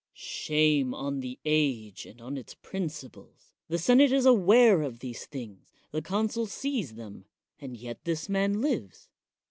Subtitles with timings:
[0.15, 3.53] Shame on the age and on its principles!
[3.67, 7.25] The senate is aware of these things; the consul sees them;
[7.59, 9.09] and yet this man lives.